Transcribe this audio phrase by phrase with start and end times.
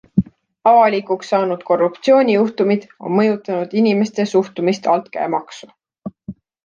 [0.69, 5.71] Avalikuks saanud korruptsioonijuhtumid on mõjutanud inimeste suhtumist altkäemaksu.